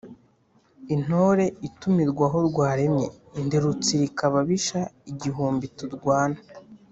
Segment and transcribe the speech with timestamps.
[0.95, 3.07] Intore itumirwa aho rwaremye,
[3.43, 4.79] ndi rutsirika ababisha
[5.11, 6.39] igihumbi turwana